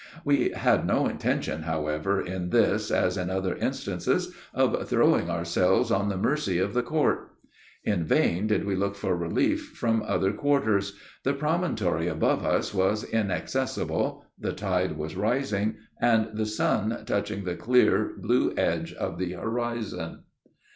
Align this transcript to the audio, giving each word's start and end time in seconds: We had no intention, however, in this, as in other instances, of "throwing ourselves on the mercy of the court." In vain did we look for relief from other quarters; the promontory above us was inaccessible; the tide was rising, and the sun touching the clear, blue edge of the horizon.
We 0.25 0.49
had 0.49 0.87
no 0.87 1.05
intention, 1.07 1.61
however, 1.61 2.19
in 2.19 2.49
this, 2.49 2.89
as 2.89 3.17
in 3.17 3.29
other 3.29 3.55
instances, 3.57 4.33
of 4.51 4.89
"throwing 4.89 5.29
ourselves 5.29 5.91
on 5.91 6.09
the 6.09 6.17
mercy 6.17 6.57
of 6.57 6.73
the 6.73 6.81
court." 6.81 7.29
In 7.85 8.03
vain 8.03 8.47
did 8.47 8.65
we 8.65 8.75
look 8.75 8.95
for 8.95 9.15
relief 9.15 9.73
from 9.75 10.01
other 10.01 10.31
quarters; 10.33 10.97
the 11.21 11.33
promontory 11.35 12.07
above 12.07 12.43
us 12.43 12.73
was 12.73 13.03
inaccessible; 13.03 14.25
the 14.39 14.53
tide 14.53 14.97
was 14.97 15.15
rising, 15.15 15.75
and 16.01 16.29
the 16.35 16.47
sun 16.47 17.03
touching 17.05 17.43
the 17.43 17.53
clear, 17.55 18.13
blue 18.17 18.55
edge 18.57 18.93
of 18.93 19.19
the 19.19 19.33
horizon. 19.33 20.21